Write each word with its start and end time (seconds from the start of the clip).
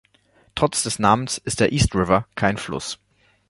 Trotz 0.55 0.81
des 0.81 0.97
Namens 0.97 1.37
ist 1.37 1.59
der 1.59 1.71
East 1.73 1.93
River 1.93 2.25
kein 2.33 2.57
Fluss. 2.57 2.97